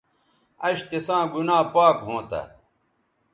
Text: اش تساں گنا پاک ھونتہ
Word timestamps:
اش 0.67 0.79
تساں 0.89 1.23
گنا 1.33 1.57
پاک 1.73 1.97
ھونتہ 2.07 2.41